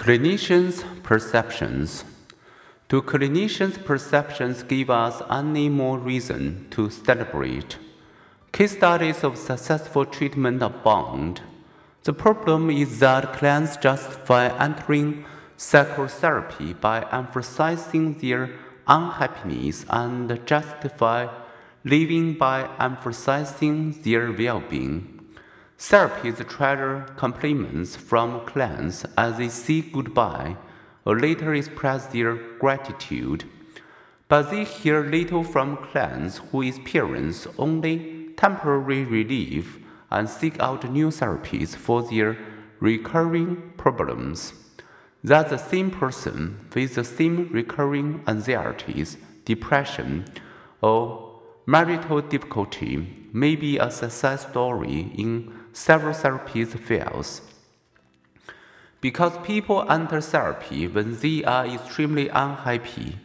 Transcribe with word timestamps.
Clinicians' 0.00 0.82
perceptions. 1.02 2.04
Do 2.88 3.02
clinicians' 3.02 3.84
perceptions 3.84 4.62
give 4.62 4.88
us 4.88 5.20
any 5.30 5.68
more 5.68 5.98
reason 5.98 6.68
to 6.70 6.88
celebrate? 6.88 7.76
Case 8.50 8.78
studies 8.78 9.22
of 9.22 9.36
successful 9.36 10.06
treatment 10.06 10.62
abound. 10.62 11.42
The 12.04 12.14
problem 12.14 12.70
is 12.70 12.98
that 13.00 13.34
clients 13.34 13.76
justify 13.76 14.48
entering 14.58 15.26
psychotherapy 15.58 16.72
by 16.72 17.06
emphasizing 17.12 18.14
their 18.14 18.52
unhappiness 18.88 19.84
and 19.90 20.40
justify 20.46 21.28
leaving 21.84 22.38
by 22.38 22.70
emphasizing 22.78 24.00
their 24.00 24.32
well 24.32 24.60
being. 24.60 25.19
Therapists 25.80 26.46
treasure 26.46 27.06
compliments 27.16 27.96
from 27.96 28.44
clients 28.44 29.06
as 29.16 29.38
they 29.38 29.48
say 29.48 29.80
goodbye 29.80 30.58
or 31.06 31.18
later 31.18 31.54
express 31.54 32.04
their 32.04 32.34
gratitude. 32.58 33.44
But 34.28 34.50
they 34.50 34.64
hear 34.64 35.02
little 35.02 35.42
from 35.42 35.78
clients 35.78 36.36
who 36.36 36.60
experience 36.60 37.46
only 37.56 38.28
temporary 38.36 39.04
relief 39.04 39.78
and 40.10 40.28
seek 40.28 40.60
out 40.60 40.84
new 40.90 41.08
therapies 41.08 41.74
for 41.74 42.02
their 42.02 42.36
recurring 42.78 43.72
problems. 43.78 44.52
That 45.24 45.48
the 45.48 45.56
same 45.56 45.90
person 45.90 46.58
with 46.74 46.94
the 46.94 47.04
same 47.04 47.48
recurring 47.50 48.22
anxieties, 48.28 49.16
depression, 49.46 50.26
or 50.82 51.40
marital 51.64 52.20
difficulty 52.20 53.28
may 53.32 53.56
be 53.56 53.78
a 53.78 53.90
success 53.90 54.46
story 54.46 55.10
in 55.16 55.54
several 55.72 56.14
therapies 56.14 56.78
fails. 56.78 57.42
Because 59.00 59.32
people 59.44 59.90
enter 59.90 60.20
therapy 60.20 60.86
when 60.86 61.18
they 61.20 61.42
are 61.44 61.66
extremely 61.66 62.28
unhappy 62.28 63.18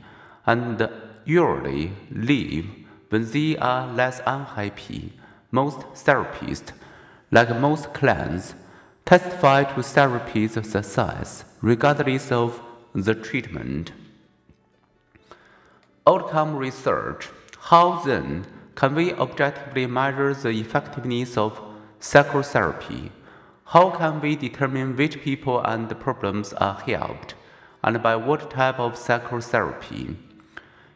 and 0.45 0.89
usually 1.25 1.91
leave 2.11 2.69
when 3.09 3.29
they 3.31 3.57
are 3.57 3.91
less 3.93 4.21
unhappy. 4.25 5.11
Most 5.52 5.79
therapists, 5.93 6.71
like 7.31 7.59
most 7.59 7.93
clients, 7.93 8.55
testify 9.05 9.63
to 9.63 9.83
therapy's 9.83 10.53
success 10.53 11.45
regardless 11.61 12.31
of 12.31 12.61
the 12.93 13.13
treatment. 13.13 13.91
Outcome 16.07 16.55
research. 16.55 17.30
How 17.59 17.99
then 18.03 18.45
can 18.75 18.93
we 18.95 19.13
objectively 19.13 19.87
measure 19.87 20.33
the 20.33 20.49
effectiveness 20.49 21.37
of 21.37 21.59
psychotherapy. 21.99 23.11
How 23.65 23.89
can 23.89 24.21
we 24.21 24.35
determine 24.35 24.95
which 24.95 25.21
people 25.21 25.59
and 25.61 25.89
problems 25.99 26.53
are 26.53 26.79
helped, 26.81 27.35
and 27.83 28.02
by 28.02 28.15
what 28.15 28.52
type 28.52 28.79
of 28.79 28.97
psychotherapy? 28.97 30.15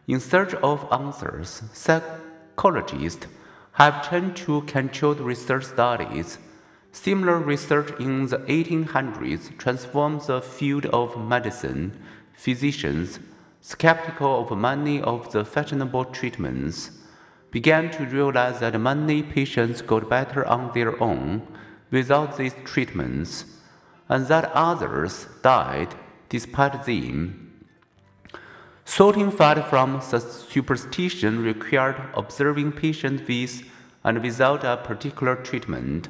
In 0.08 0.19
search 0.19 0.53
of 0.56 0.88
answers, 0.91 1.64
psychologists 1.73 3.28
have 3.73 4.08
turned 4.08 4.36
to 4.36 4.61
controlled 4.61 5.19
research 5.19 5.66
studies. 5.66 6.38
Similar 6.91 7.39
research 7.39 7.91
in 8.00 8.25
the 8.25 8.39
1800s 8.39 9.58
transformed 9.58 10.22
the 10.22 10.41
field 10.41 10.86
of 10.88 11.17
medicine. 11.17 11.97
Physicians, 12.34 13.19
skeptical 13.61 14.41
of 14.41 14.58
many 14.58 15.02
of 15.02 15.31
the 15.31 15.45
fashionable 15.45 16.06
treatments, 16.06 16.91
began 17.52 17.89
to 17.92 18.05
realize 18.05 18.59
that 18.59 18.80
many 18.80 19.23
patients 19.23 19.81
got 19.81 20.09
better 20.09 20.45
on 20.45 20.72
their 20.73 21.02
own 21.02 21.42
without 21.91 22.38
these 22.38 22.53
treatments, 22.64 23.45
and 24.08 24.28
that 24.28 24.52
others 24.53 25.28
died 25.41 25.95
despite 26.30 26.86
them. 26.86 27.66
Sorting 28.86 29.31
fact 29.31 29.69
from 29.69 30.02
superstition 30.02 31.44
required 31.44 32.02
observing 32.16 32.72
patients 32.72 33.28
with 33.28 33.63
and 34.03 34.22
without 34.22 34.63
a 34.63 34.78
particular 34.78 35.35
treatment. 35.35 36.09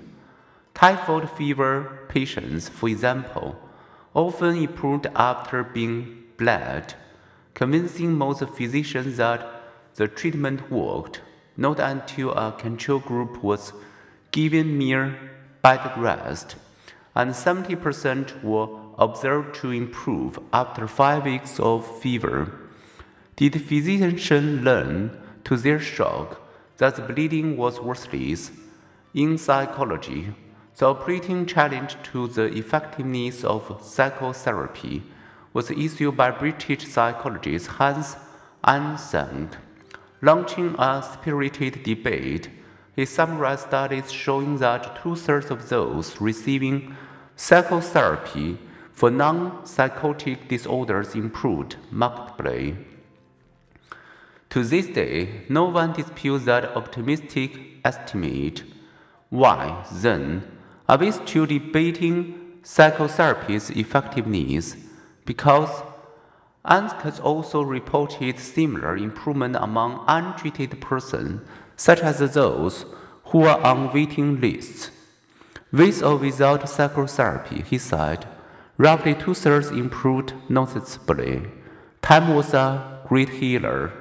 Typhoid 0.73 1.29
fever 1.31 2.05
patients, 2.07 2.69
for 2.69 2.87
example, 2.87 3.59
often 4.13 4.55
improved 4.55 5.07
after 5.15 5.63
being 5.63 6.23
bled, 6.37 6.93
convincing 7.53 8.13
most 8.13 8.43
physicians 8.49 9.17
that 9.17 9.45
the 9.95 10.07
treatment 10.07 10.71
worked 10.71 11.21
not 11.59 11.77
until 11.77 12.31
a 12.31 12.53
control 12.53 12.99
group 12.99 13.43
was 13.43 13.73
given 14.31 14.77
mere 14.77 15.19
bed 15.61 15.91
rest, 15.97 16.55
and 17.13 17.31
70% 17.31 18.41
were 18.41 18.69
observed 18.97 19.55
to 19.55 19.71
improve 19.71 20.39
after 20.53 20.87
five 20.87 21.25
weeks 21.25 21.59
of 21.59 21.85
fever. 21.99 22.49
Did 23.35 23.61
physicians 23.61 24.63
learn, 24.63 25.11
to 25.43 25.57
their 25.57 25.81
shock, 25.81 26.41
that 26.77 26.95
the 26.95 27.01
bleeding 27.01 27.57
was 27.57 27.81
worthless? 27.81 28.51
In 29.13 29.37
psychology, 29.37 30.33
the 30.77 30.85
operating 30.85 31.45
challenge 31.45 31.97
to 32.03 32.27
the 32.27 32.45
effectiveness 32.57 33.43
of 33.43 33.81
psychotherapy 33.83 35.03
was 35.51 35.71
issued 35.71 36.15
by 36.15 36.31
British 36.31 36.87
psychologist 36.87 37.67
Hans 37.67 38.15
Eysenck 38.63 39.55
Launching 40.21 40.75
a 40.77 41.01
spirited 41.01 41.83
debate, 41.83 42.49
he 42.95 43.05
summarized 43.05 43.67
studies 43.67 44.11
showing 44.11 44.57
that 44.57 45.01
two 45.01 45.15
thirds 45.15 45.49
of 45.49 45.69
those 45.69 46.19
receiving 46.19 46.95
psychotherapy 47.35 48.57
for 48.91 49.09
non 49.09 49.65
psychotic 49.65 50.49
disorders 50.49 51.15
improved 51.15 51.77
markedly. 51.89 52.75
To 54.49 54.63
this 54.63 54.87
day, 54.87 55.43
no 55.47 55.65
one 55.65 55.93
disputes 55.93 56.45
that 56.45 56.75
optimistic 56.75 57.77
estimate. 57.85 58.63
Why, 59.29 59.85
then, 59.91 60.43
are 60.89 60.97
we 60.97 61.11
still 61.11 61.45
debating 61.45 62.59
psychotherapy's 62.63 63.69
effectiveness? 63.69 64.75
Because 65.23 65.69
Eysenck 66.65 67.01
has 67.01 67.19
also 67.19 67.61
reported 67.61 68.37
similar 68.37 68.97
improvement 68.97 69.55
among 69.59 70.03
untreated 70.07 70.81
persons, 70.81 71.41
such 71.77 72.01
as 72.01 72.19
those 72.33 72.85
who 73.25 73.43
are 73.43 73.61
on 73.61 73.93
waiting 73.93 74.41
lists. 74.41 74.91
With 75.71 76.03
or 76.03 76.17
without 76.17 76.67
psychotherapy, 76.67 77.61
he 77.61 77.77
said, 77.77 78.27
roughly 78.77 79.13
two 79.13 79.33
thirds 79.33 79.69
improved 79.69 80.33
noticeably. 80.49 81.43
Time 82.01 82.33
was 82.33 82.53
a 82.53 83.03
great 83.07 83.29
healer. 83.29 83.93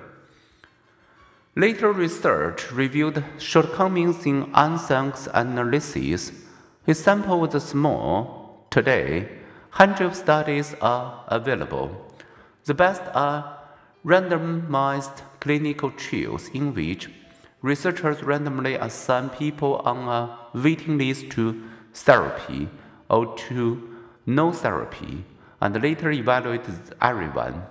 Later 1.54 1.92
research 1.92 2.72
revealed 2.72 3.22
shortcomings 3.38 4.24
in 4.26 4.46
Eysenck's 4.52 5.28
analysis. 5.34 6.32
His 6.86 6.98
sample 7.02 7.40
was 7.40 7.62
small. 7.62 8.66
Today, 8.70 9.28
hundreds 9.70 10.00
of 10.00 10.16
studies 10.16 10.74
are 10.80 11.24
available. 11.28 12.07
The 12.68 12.74
best 12.74 13.00
are 13.14 13.60
randomized 14.04 15.22
clinical 15.40 15.90
trials 15.90 16.48
in 16.48 16.74
which 16.74 17.08
researchers 17.62 18.22
randomly 18.22 18.74
assign 18.74 19.30
people 19.30 19.76
on 19.86 20.06
a 20.06 20.36
waiting 20.52 20.98
list 20.98 21.30
to 21.30 21.62
therapy 21.94 22.68
or 23.08 23.34
to 23.48 23.96
no 24.26 24.52
therapy 24.52 25.24
and 25.62 25.82
later 25.82 26.10
evaluate 26.10 26.66
everyone. 27.00 27.62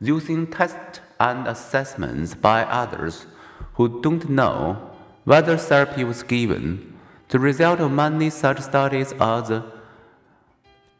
Using 0.00 0.46
tests 0.46 1.00
and 1.20 1.46
assessments 1.46 2.34
by 2.34 2.62
others 2.62 3.26
who 3.74 4.00
don't 4.00 4.30
know 4.30 4.90
whether 5.24 5.58
therapy 5.58 6.02
was 6.02 6.22
given, 6.22 6.94
the 7.28 7.38
result 7.38 7.80
of 7.80 7.92
many 7.92 8.30
such 8.30 8.60
studies 8.60 9.12
are 9.20 9.64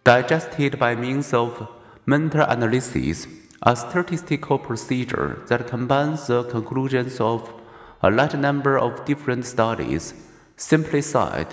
digested 0.05 0.79
by 0.79 0.95
means 0.95 1.33
of 1.33 1.71
Meta 2.09 2.49
analysis, 2.49 3.27
a 3.63 3.75
statistical 3.75 4.61
procedure 4.61 5.43
that 5.49 5.67
combines 5.67 6.29
the 6.29 6.45
conclusions 6.45 7.21
of 7.21 7.53
a 8.01 8.09
large 8.09 8.35
number 8.35 8.79
of 8.79 9.05
different 9.05 9.45
studies. 9.45 10.15
Simply 10.57 11.03
said, 11.03 11.53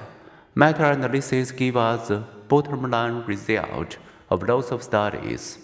meta 0.53 0.91
analysis 0.91 1.50
gives 1.50 1.77
us 1.77 2.07
the 2.09 2.23
bottom 2.47 2.83
line 2.91 3.23
result 3.25 3.97
of 4.29 4.47
lots 4.47 4.69
of 4.69 4.83
studies. 4.83 5.57